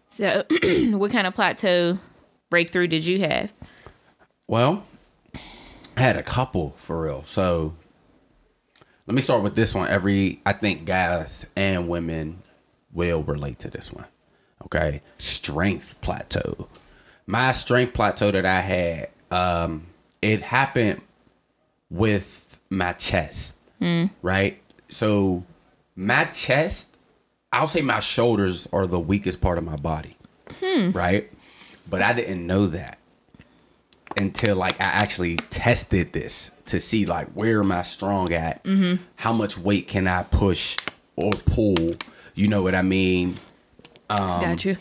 [0.10, 0.44] So,
[0.92, 2.00] what kind of plateau
[2.50, 3.54] breakthrough did you have?
[4.48, 4.84] Well,
[5.96, 7.24] I had a couple for real.
[7.26, 7.76] So
[9.08, 9.88] let me start with this one.
[9.90, 12.42] Every I think guys and women
[12.94, 14.06] will relate to this one.
[14.66, 15.02] Okay.
[15.18, 16.68] Strength plateau.
[17.28, 19.88] My strength plateau that I had, um,
[20.22, 21.02] it happened
[21.90, 23.56] with my chest.
[24.22, 24.62] Right?
[24.90, 25.44] So
[25.96, 26.88] my chest,
[27.52, 30.18] I'll say my shoulders are the weakest part of my body.
[30.92, 31.32] Right?
[31.90, 32.98] But I didn't know that
[34.18, 38.66] until like I actually tested this to see like where am I strong at?
[39.16, 40.78] How much weight can I push
[41.16, 41.96] or pull?
[42.36, 43.38] You know what I mean?
[44.10, 44.78] Got you.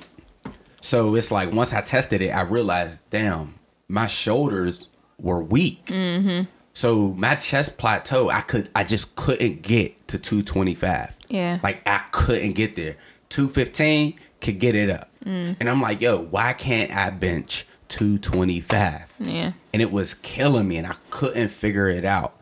[0.80, 3.54] So it's like once I tested it, I realized, damn,
[3.88, 5.86] my shoulders were weak.
[5.86, 6.44] Mm-hmm.
[6.74, 11.16] So my chest plateau, I could, I just couldn't get to 225.
[11.28, 11.58] Yeah.
[11.62, 12.96] Like I couldn't get there.
[13.28, 15.08] 215 could get it up.
[15.24, 15.56] Mm.
[15.60, 19.14] And I'm like, yo, why can't I bench 225?
[19.20, 19.52] Yeah.
[19.72, 22.38] and it was killing me and I couldn't figure it out.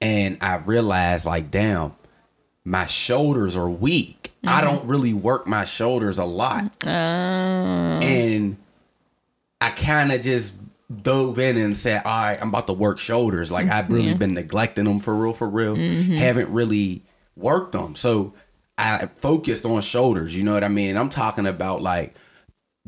[0.00, 1.94] And I realized like damn,
[2.64, 4.32] my shoulders are weak.
[4.44, 4.66] I mm-hmm.
[4.66, 6.70] don't really work my shoulders a lot.
[6.84, 6.88] Oh.
[6.88, 8.56] And
[9.60, 10.52] I kind of just
[11.02, 13.50] dove in and said, "All right, I'm about to work shoulders.
[13.50, 14.18] Like I've really mm-hmm.
[14.18, 15.76] been neglecting them for real for real.
[15.76, 16.14] Mm-hmm.
[16.14, 17.02] Haven't really
[17.38, 17.96] worked them.
[17.96, 18.34] So
[18.78, 20.96] I focused on shoulders, you know what I mean?
[20.96, 22.14] I'm talking about like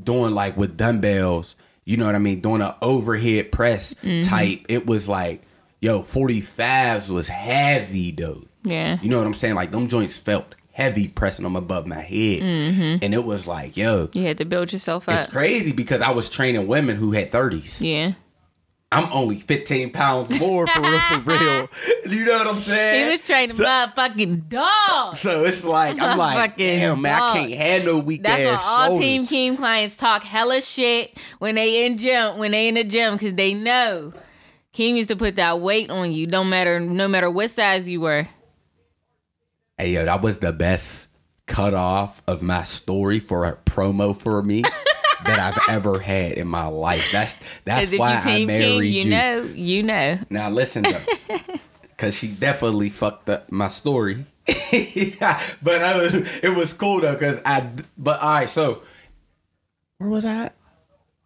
[0.02, 1.56] doing like with dumbbells,
[1.90, 4.22] you know what I mean, doing an overhead press mm-hmm.
[4.22, 4.64] type.
[4.68, 5.42] It was like,
[5.81, 8.44] yo, 45s was heavy though.
[8.62, 9.00] Yeah.
[9.03, 9.57] You know what I'm saying?
[9.57, 12.42] Like them joints felt heavy pressing them above my head.
[12.42, 12.96] Mm-hmm.
[13.03, 15.18] And it was like, yo, You had to build yourself up.
[15.18, 17.81] it's crazy because I was training women who had 30s.
[17.81, 18.12] Yeah.
[18.92, 21.68] I'm only 15 pounds more for real, for real.
[22.11, 23.05] You know what I'm saying?
[23.05, 25.20] He was training So- motherfucking dogs.
[25.20, 28.64] So it's like I'm like, damn man, I can't have no weak That's why ass
[28.66, 29.22] all Team.
[29.22, 33.35] Keem clients talk hella shit when they in gym, when they in the gym, because
[33.35, 34.12] they know
[34.74, 38.00] Keem used to put that weight on you, no matter no matter what size you
[38.00, 38.26] were.
[39.79, 41.07] Hey yo, that was the best
[41.46, 44.62] cutoff of my story for a promo for me
[45.24, 47.11] that I've ever had in my life.
[47.12, 49.11] That's that's why I married Keem, you, you.
[49.11, 50.18] know, you know.
[50.30, 51.02] Now listen though,
[51.83, 54.26] because she definitely fucked up my story.
[54.46, 57.68] but I was, it was cool though, because I.
[57.96, 58.83] But all right, so
[59.98, 60.46] where was I?
[60.46, 60.54] At?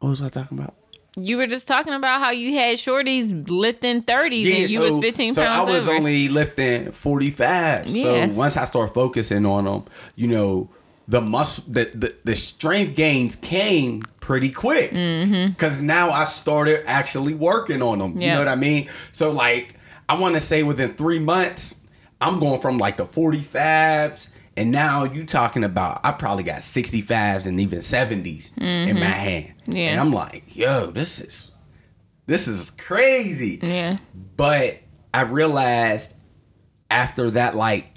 [0.01, 0.75] What was I talking about?
[1.17, 5.35] You were just talking about how you had shorties lifting 30s and you was 15
[5.35, 5.93] so pounds I was over.
[5.93, 7.87] only lifting 45.
[7.87, 8.03] Yeah.
[8.27, 9.85] So once I start focusing on them,
[10.17, 10.69] you know,
[11.07, 14.91] the muscle, the, the, the strength gains came pretty quick.
[14.91, 18.13] Because now I started actually working on them.
[18.13, 18.33] You Mm-hmm.
[18.33, 18.89] Know what I mean?
[19.13, 19.75] So, like,
[20.09, 21.77] I want to say within three months,
[22.21, 24.29] I'm going from like the 45s.
[24.57, 29.53] And now you talking about I probably got 65s and even 70s in my hand.
[29.63, 29.73] Mm-hmm.
[29.73, 29.89] Yeah.
[29.91, 31.51] And I'm like, yo, this is
[32.27, 33.59] this is crazy.
[33.61, 33.97] yeah.
[34.37, 34.79] But
[35.13, 36.13] I realized
[36.89, 37.94] after that like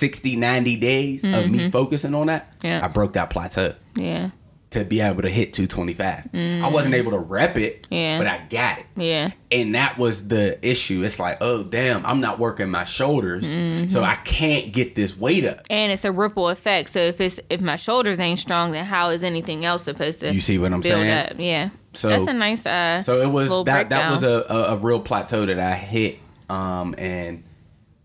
[0.00, 2.66] 60, 90 days of me focusing on that, Mm-hmm.
[2.66, 2.84] Yeah.
[2.84, 4.30] I broke that plateau Yeah.
[4.70, 6.62] to be able to hit 225.
[6.64, 7.94] I wasn't able to rep it, Mm-hmm.
[7.94, 8.18] Yeah.
[8.18, 8.86] but I got it.
[8.96, 9.30] Yeah.
[9.52, 11.02] And that was the issue.
[11.04, 13.88] It's like, oh damn, I'm not working my shoulders, Mm-hmm.
[13.90, 15.60] so I can't get this weight up.
[15.70, 16.90] And it's a ripple effect.
[16.90, 20.32] So if it's if my shoulders ain't strong, then how is anything else supposed to
[20.34, 21.10] You see what I'm saying?
[21.32, 21.36] up?
[21.38, 21.70] Yeah.
[21.92, 25.00] So- that's a nice uh So it was that that was a, a, a real
[25.00, 27.42] plateau that I hit, um, and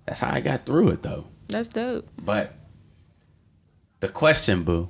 [0.05, 1.25] that's how I got through it though.
[1.47, 2.07] That's dope.
[2.23, 2.53] But
[3.99, 4.89] the question, boo,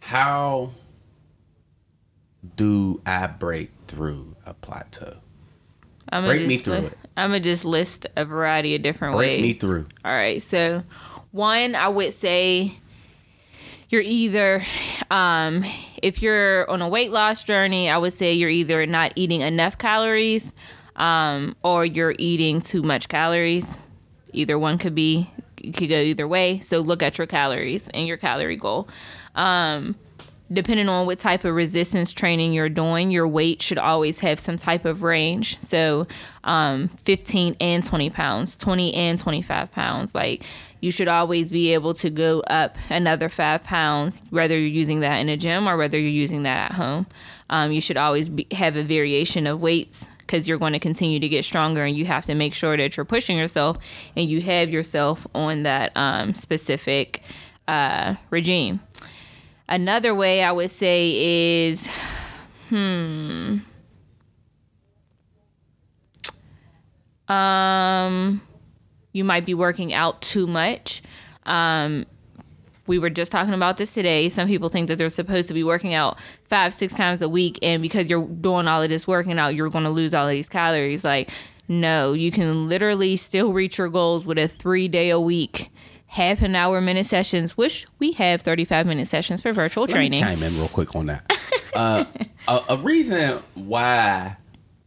[0.00, 0.70] how
[2.56, 5.16] do I break through a plateau?
[6.10, 6.98] I'm Break me through it.
[7.16, 9.40] I'm gonna just list a variety of different Break ways.
[9.40, 9.86] Break me through.
[10.04, 10.40] All right.
[10.42, 10.82] So,
[11.32, 12.78] one, I would say
[13.90, 14.64] you're either
[15.10, 15.64] um,
[16.02, 19.76] if you're on a weight loss journey, I would say you're either not eating enough
[19.76, 20.52] calories
[20.96, 23.78] um, or you're eating too much calories.
[24.32, 26.60] Either one could be could go either way.
[26.60, 28.88] So look at your calories and your calorie goal.
[29.34, 29.96] Um,
[30.50, 34.56] depending on what type of resistance training you're doing, your weight should always have some
[34.56, 35.58] type of range.
[35.60, 36.06] So,
[36.44, 40.14] um, 15 and 20 pounds, 20 and 25 pounds.
[40.14, 40.44] Like,
[40.80, 45.18] you should always be able to go up another five pounds, whether you're using that
[45.18, 47.06] in a gym or whether you're using that at home.
[47.50, 51.18] Um, you should always be, have a variation of weights because you're going to continue
[51.18, 53.78] to get stronger and you have to make sure that you're pushing yourself
[54.14, 57.22] and you have yourself on that um, specific
[57.66, 58.80] uh, regime.
[59.68, 61.88] Another way I would say is,
[62.68, 63.58] hmm,
[67.28, 68.42] um,
[69.12, 71.02] you might be working out too much.
[71.46, 72.04] Um,
[72.88, 74.28] we were just talking about this today.
[74.28, 77.58] Some people think that they're supposed to be working out five, six times a week,
[77.62, 80.32] and because you're doing all of this working out, you're going to lose all of
[80.32, 81.04] these calories.
[81.04, 81.30] Like,
[81.68, 85.70] no, you can literally still reach your goals with a three day a week
[86.08, 90.20] half an hour minute sessions, which we have 35 minute sessions for virtual Let training.
[90.20, 91.38] Me chime in real quick on that.
[91.74, 92.04] uh,
[92.48, 94.36] a, a reason why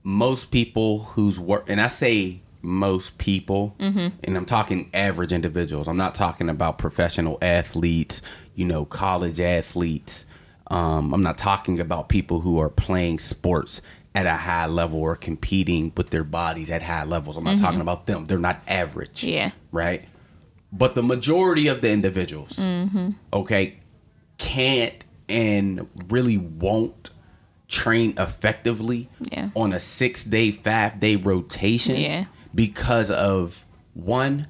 [0.03, 4.07] most people who's work, and I say most people, Mm-hmm.
[4.23, 5.87] and I'm talking average individuals.
[5.87, 8.21] I'm not talking about professional athletes,
[8.55, 10.25] you know, college athletes.
[10.67, 13.81] Um, I'm not talking about people who are playing sports
[14.15, 17.35] at a high level or competing with their bodies at high levels.
[17.37, 18.25] I'm not talking about them.
[18.25, 19.21] They're not average.
[19.21, 19.29] Mm-hmm.
[19.33, 19.51] Yeah.
[19.71, 20.07] Right.
[20.71, 23.09] But the majority of the individuals, Mm-hmm.
[23.33, 23.79] okay,
[24.37, 24.93] can't
[25.29, 27.09] and really won't
[27.67, 29.49] train effectively Yeah.
[29.55, 32.25] on a six day, five day rotation Yeah.
[32.53, 34.47] Because of one,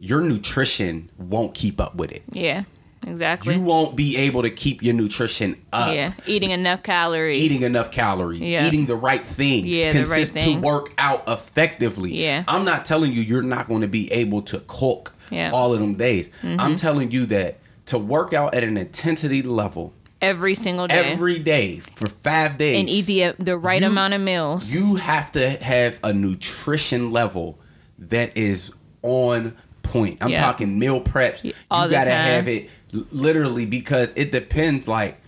[0.00, 2.22] your nutrition won't keep up with it.
[2.30, 2.64] Yeah,
[3.06, 3.54] exactly.
[3.54, 5.94] You won't be able to keep your nutrition up.
[5.94, 7.42] yeah, eating enough calories.
[7.42, 8.66] Eating enough calories, Yeah.
[8.66, 10.60] eating the right things, Yeah, the right consist things.
[10.62, 12.14] to work out effectively.
[12.14, 12.44] Yeah.
[12.48, 15.46] I'm not telling you you're not going to be able to cook Yeah.
[15.46, 15.54] Mm-hmm.
[15.54, 16.30] all of them days.
[16.42, 21.12] I'm telling you that to work out at an intensity level every single day.
[21.12, 24.70] every day for five days and eat the the right You- amount of meals.
[24.70, 27.58] you have to have a nutrition level
[27.98, 30.18] that is on point.
[30.20, 30.40] I'm Yeah.
[30.42, 31.42] talking meal preps.
[31.44, 32.24] Yeah, all you gotta time.
[32.30, 32.68] have it
[33.12, 35.20] literally because it depends like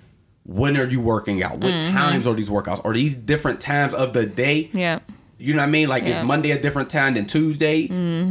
[0.44, 1.58] when are you working out?
[1.58, 1.92] What Mm-hmm.
[1.96, 2.84] times are these workouts?
[2.84, 4.70] Are these different times of the day?
[4.72, 4.98] yeah.
[5.42, 5.88] You know what I mean?
[5.88, 6.10] Like Yeah.
[6.10, 6.20] Mm-hmm.
[6.20, 7.86] is Monday a different time than Tuesday?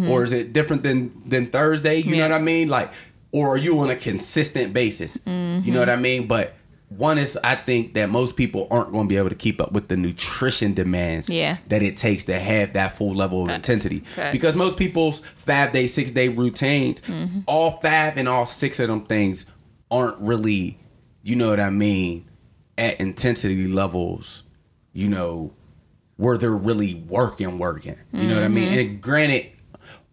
[0.07, 2.01] Or is it different than than Thursday?
[2.03, 2.67] You know what I mean?
[2.69, 2.91] Like
[3.31, 5.15] or are you on a consistent basis?
[5.25, 5.73] You Mm-hmm.
[5.73, 6.27] know what I mean?
[6.27, 6.53] But
[6.89, 9.71] one is I think that most people aren't going to be able to keep up
[9.71, 11.57] with the nutrition demands Yeah.
[11.67, 14.03] that it takes to have that full level of intensity.
[14.31, 17.41] Because most people's five day, six day routines, Mm-hmm.
[17.45, 19.45] all five and all six of them things
[19.91, 20.79] aren't really,
[21.21, 22.27] you know what I mean,
[22.77, 24.41] at intensity levels,
[24.93, 25.53] you know,
[26.17, 27.97] where they're really working, working.
[28.11, 28.69] You know what I mean?
[28.71, 28.79] Mm-hmm.
[28.79, 29.47] And granted,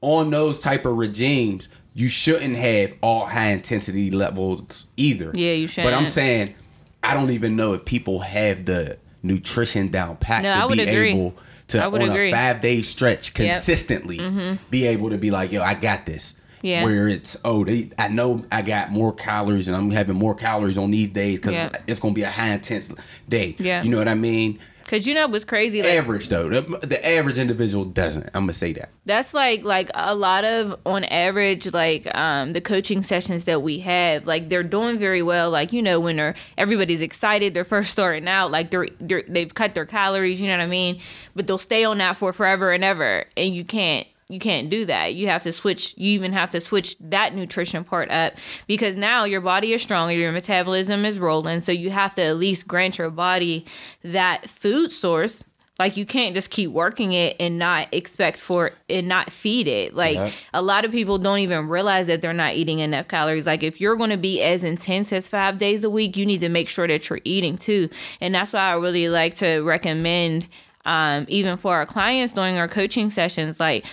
[0.03, 5.33] on those type of regimes, you shouldn't have all high intensity levels either.
[5.35, 5.83] Yeah, you should.
[5.83, 6.55] But I'm saying,
[7.03, 10.77] I don't even know if people have the nutrition down pat No, to I would
[10.77, 11.11] be agree.
[11.11, 11.35] able
[11.69, 12.29] to I would on agree.
[12.29, 13.47] a five day stretch Yep.
[13.49, 13.53] Mm-hmm.
[13.55, 16.35] consistently be able to be like, yo, I got this.
[16.63, 16.85] Yeah.
[16.85, 20.79] Where it's oh they I know I got more calories and I'm having more calories
[20.79, 21.71] on these days because Yeah.
[21.87, 22.93] it's gonna be a high intense
[23.29, 23.57] day.
[23.59, 23.83] Yeah.
[23.83, 24.59] You know what I mean?
[24.87, 25.83] Cause you know what's crazy?
[25.83, 28.27] Like average though, the, the average individual doesn't.
[28.35, 28.91] I'm gonna say that.
[29.05, 33.81] that's like like a lot of on average like um the coaching sessions that we
[33.81, 37.91] have like they're doing very well like you know when they're everybody's excited they're first
[37.91, 41.01] starting out like they're, they're they've cut their calories you know what i mean
[41.35, 44.85] but they'll stay on that for forever and ever and you can't you can't do
[44.85, 48.35] that you have to switch you even have to switch that nutrition part up
[48.67, 52.37] because now your body is stronger your metabolism is rolling so you have to at
[52.37, 53.65] least grant your body
[54.03, 55.45] that food source
[55.79, 59.95] like you can't just keep working it and not expect for and not feed it.
[59.95, 60.31] Like Yeah.
[60.55, 63.45] a lot of people don't even realize that they're not eating enough calories.
[63.45, 66.41] Like if you're going to be as intense as 5 days a week, you need
[66.41, 67.91] to make sure that you're eating too.
[68.23, 70.49] And that's why I really like to recommend
[70.87, 73.85] um even for our clients during our coaching sessions like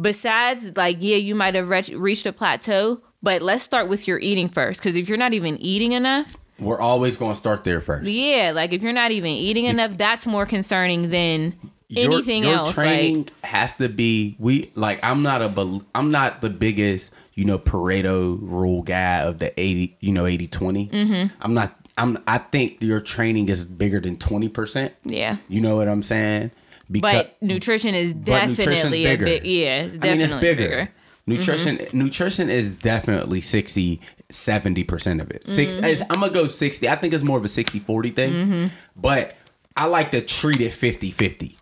[0.00, 4.18] besides like yeah, you might have reach, reached a plateau, but let's start with your
[4.18, 8.08] eating first cuz if you're not even eating enough, We're always gonna start there first.
[8.10, 11.54] yeah, like if you're not even eating enough, that's more concerning than
[11.88, 12.72] Your- anything your else.
[12.74, 17.44] training like has to be we like I'm not a I'm not the biggest you
[17.44, 20.86] know Pareto rule guy of the 80 you know 80 20.
[20.88, 21.34] Mm-hmm.
[21.40, 24.90] I'm not I'm I think your training is bigger than 20%.
[25.04, 25.36] yeah.
[25.48, 26.50] You know what I'm saying?
[26.90, 30.68] Because But nutrition is definitely a big yeah, it's I mean it's bigger.
[30.68, 30.88] bigger.
[31.26, 35.46] Nutrition nutrition is definitely 60 seventy percent of it.
[35.46, 36.12] 6 Mm-hmm.
[36.12, 36.88] I'm gonna go sixty.
[36.88, 38.66] I think it's more of a 60-40 thing, Mm-hmm.
[38.96, 39.34] but
[39.76, 41.56] I like to treat it 50-50.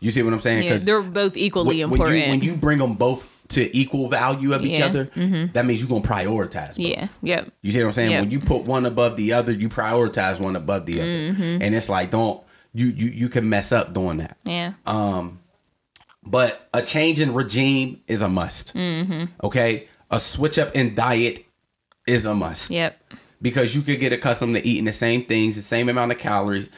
[0.00, 0.64] You see what I'm saying?
[0.66, 2.10] Yeah, they're both equally when, important.
[2.10, 4.88] When you, when you bring them both to equal value of each Yeah.
[4.88, 5.34] Mm-hmm.
[5.34, 6.68] other, that means you're gonna prioritize.
[6.68, 6.78] both.
[6.78, 7.52] yeah, yep.
[7.60, 8.10] You see what I'm saying?
[8.12, 8.20] Yep.
[8.22, 11.62] When you put one above the other, you prioritize one above the other, Mm-hmm.
[11.62, 12.42] and it's like don't
[12.74, 14.36] you you you can mess up doing that.
[14.44, 14.72] Yeah.
[14.86, 15.40] Um,
[16.24, 18.74] but a change in regime is a must.
[18.74, 19.24] Mm-hmm.
[19.44, 21.44] Okay, a switch up in diet
[22.06, 23.00] is a must Yep.
[23.40, 26.68] because you could get accustomed to eating the same things, the same amount of calories,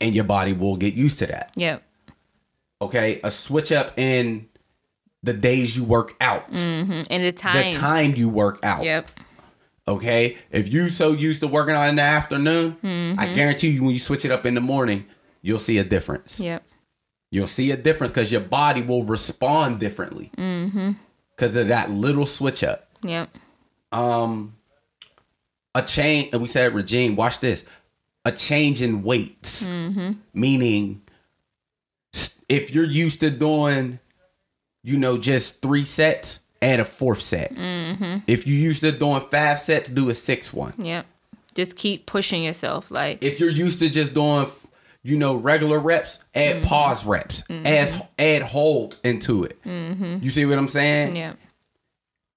[0.00, 1.52] and your body will get used to that.
[1.56, 1.82] Yep.
[2.80, 4.48] Okay, a switch up in
[5.22, 7.80] the days you work out, And the time the time.
[7.80, 8.84] time you work out.
[8.84, 9.10] Yep.
[9.88, 13.18] Okay, if you so used to working out in the afternoon, Mm-hmm.
[13.18, 15.06] I guarantee you when you switch it up in the morning,
[15.42, 16.40] you'll see a difference.
[16.40, 16.62] Yep.
[17.30, 20.92] You'll see a difference because your body will respond differently Mm-hmm.
[21.36, 22.88] because of that little switch up.
[23.02, 23.28] Yep.
[23.92, 24.54] Um,
[25.74, 26.34] a change.
[26.34, 27.16] We said regime.
[27.16, 27.64] Watch this.
[28.24, 30.12] A change in weights, Mm-hmm.
[30.34, 31.02] meaning
[32.48, 33.98] if you're used to doing,
[34.82, 37.54] you know, just three sets, add a fourth set.
[37.54, 38.18] Mm-hmm.
[38.26, 40.72] If you used to doing five sets, do a sixth one.
[40.78, 41.06] Yep.
[41.54, 42.90] Just keep pushing yourself.
[42.90, 44.46] Like if you're used to just doing
[45.04, 46.64] you know regular reps add Mm-hmm.
[46.64, 51.16] pause reps add add holds into it you see what i'm saying Mm-hmm.
[51.16, 51.32] yeah.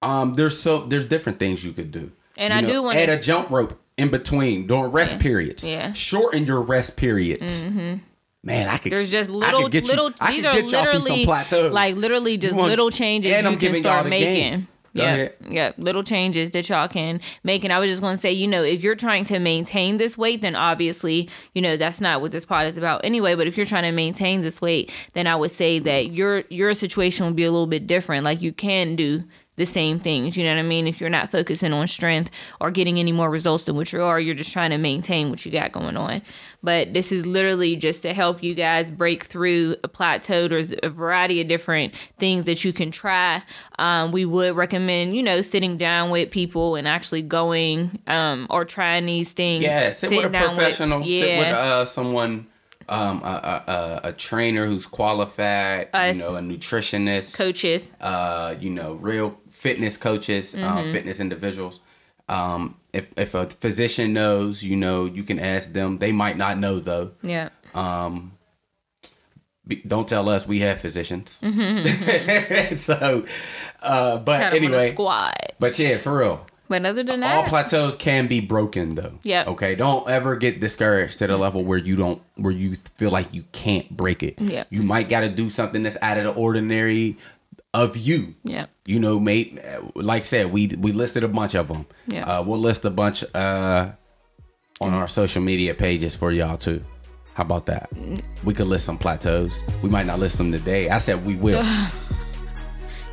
[0.01, 2.99] um there's so there's different things you could do And You I know, do wanna-
[2.99, 5.85] add a jump rope in between during rest periods Yeah.
[5.85, 5.93] Mm-hmm.
[5.93, 7.63] shorten your rest periods
[8.43, 11.03] man i could There's just little you- little I these are get y'all through some
[11.25, 14.33] literally like literally just want- little changes you can start making.
[14.51, 14.67] game.
[14.95, 15.33] Go Yeah, ahead.
[15.49, 17.63] yeah, little changes that y'all can make.
[17.63, 20.17] And I was just going to say, you know, if you're trying to maintain this
[20.17, 23.35] weight, then obviously, you know, that's not what this pod is about anyway.
[23.35, 26.73] But if you're trying to maintain this weight, then I would say that your your
[26.73, 28.25] situation will be a little bit different.
[28.25, 29.23] Like you can do
[29.57, 30.37] the same things.
[30.37, 30.87] You know what I mean?
[30.87, 34.19] If you're not focusing on strength or getting any more results than what you are,
[34.19, 36.21] you're just trying to maintain what you got going on.
[36.63, 40.47] But this is literally just to help you guys break through a plateau.
[40.47, 43.43] There's a variety of different things that you can try.
[43.77, 48.63] Um, we would recommend, you know, sitting down with people and actually going um, or
[48.65, 49.63] trying these things.
[49.63, 51.21] yeah sit with a professional yeah.
[51.21, 52.47] sit with uh someone
[52.89, 56.17] um a, a, a, a trainer who's qualified Us.
[56.17, 57.91] you know a nutritionist coaches.
[58.01, 60.63] uh, you know, real fitness coaches, Mm-hmm.
[60.77, 61.79] uh, fitness individuals.
[62.27, 65.97] Um, if if a physician knows, you know, you can ask them.
[65.99, 67.11] They might not know though.
[67.23, 67.49] Yeah.
[67.73, 68.33] Um,
[69.67, 71.39] be- don't tell us we have physicians.
[71.41, 72.75] Mm-hmm.
[72.89, 73.25] so,
[73.81, 75.35] uh, but Got 'em on a anyway, squad.
[75.59, 76.45] but yeah, for real.
[76.69, 79.19] But other than that, All plateaus can be broken though.
[79.23, 79.43] Yeah.
[79.47, 79.75] Okay.
[79.75, 83.43] Don't ever get discouraged to the level where you don't where you feel like you
[83.51, 84.39] can't break it.
[84.39, 84.67] Yep.
[84.69, 87.17] You might gotta do something that's out of the ordinary
[87.73, 88.35] of you.
[88.43, 88.65] yeah.
[88.85, 89.59] You know, mate.
[89.95, 91.85] Like I said, we we listed a bunch of them.
[92.07, 92.25] Yeah.
[92.25, 93.91] Uh, we'll list a bunch uh,
[94.81, 96.83] on our social media pages for y'all too.
[97.33, 97.89] How about that?
[98.43, 99.63] We could list some plateaus.
[99.81, 100.89] We might not list them today.
[100.89, 101.63] I said we will.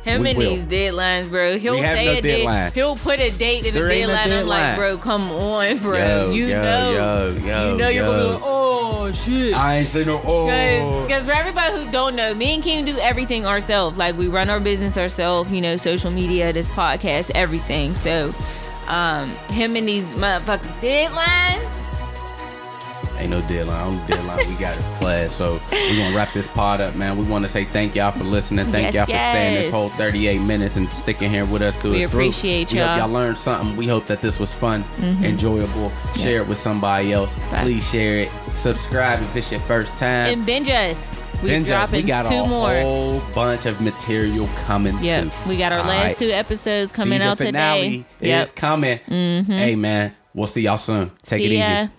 [0.03, 0.49] Him We and will.
[0.55, 1.57] these deadlines, bro.
[1.57, 2.37] He'll We say no a date.
[2.37, 2.71] deadline.
[2.71, 4.31] He'll put a date in There ain't a deadline.
[4.31, 5.97] I'm like, bro, come on, bro.
[5.97, 9.53] Yo, you yo, know, yo, yo, you know you're gonna be like, oh shit.
[9.53, 10.21] I ain't say no.
[10.23, 13.97] Oh, Because for everybody who don't know, me and King do everything ourselves.
[13.97, 17.91] Like we run our business ourselves, you know, social media, this podcast, everything.
[17.93, 18.33] So,
[18.87, 21.75] um, him and these motherfucking deadlines.
[23.19, 23.85] Ain't no deadline.
[23.87, 25.31] Only deadline we got is class.
[25.33, 27.17] So we're gonna wrap this pod up, man.
[27.17, 28.71] We want to say thank y'all for listening.
[28.71, 31.91] Thank Yes, y'all for staying this whole 38 minutes and sticking here with us through
[31.91, 32.19] We it through.
[32.21, 32.87] appreciate We y'all.
[32.89, 32.99] Mm-hmm.
[32.99, 33.75] y'all learned something.
[33.75, 34.83] We hope that this was fun,
[35.23, 35.91] enjoyable.
[36.15, 37.33] Share it with somebody else.
[37.35, 37.63] Facts.
[37.63, 38.29] Please share it.
[38.55, 40.33] Subscribe if it's your first time.
[40.33, 41.17] And binge us.
[41.41, 42.69] We're Binge dropping we got two a more.
[42.81, 44.97] whole bunch of material coming.
[44.99, 45.29] Too.
[45.47, 46.17] We got our All last right.
[46.17, 48.27] two episodes coming Season out finale today.
[48.27, 48.45] Yep.
[48.47, 48.97] is coming.
[49.07, 51.11] Hey man, we'll see y'all soon.
[51.23, 51.83] Take See it ya.
[51.83, 51.91] easy.